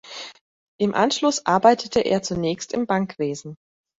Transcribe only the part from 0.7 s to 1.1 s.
Im